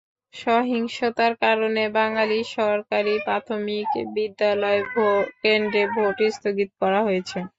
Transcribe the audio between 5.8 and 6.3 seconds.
vote